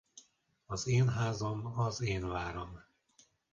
[0.65, 2.83] Az én házam az én váram.